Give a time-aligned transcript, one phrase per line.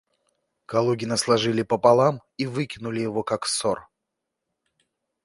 [0.65, 3.87] Калугина сложили пополам и выкинули его как сор.